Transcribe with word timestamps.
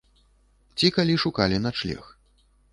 Ці 0.77 0.91
калі 0.97 1.19
шукалі 1.25 1.63
начлег. 1.69 2.13